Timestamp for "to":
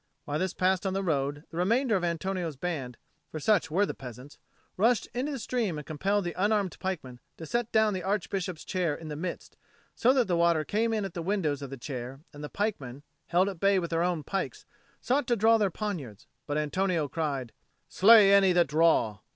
7.37-7.45, 15.27-15.35